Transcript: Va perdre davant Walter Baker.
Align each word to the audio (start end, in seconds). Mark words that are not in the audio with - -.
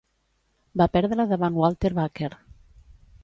Va 0.81 0.87
perdre 0.95 1.27
davant 1.33 1.59
Walter 1.63 1.93
Baker. 1.99 2.31